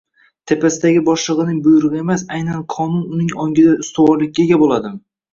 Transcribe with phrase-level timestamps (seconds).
[0.51, 4.93] tepasidagi boshlig‘ining buyrug‘i emas, aynan qonun uning ongida ustuvorlikka ega bo‘ladi?